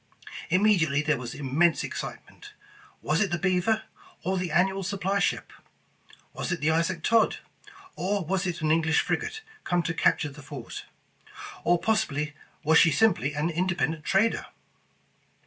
[0.49, 2.53] Immediately there was immense excitement.
[3.03, 3.83] Was it the Beaver,
[4.23, 5.53] or the annual supply ship?
[6.33, 7.37] Was it the Isaac Todd,
[7.95, 10.85] or was it an English frigate come to capture the fort?
[11.63, 12.33] Or possibly,
[12.63, 14.47] was she simply an independent trader?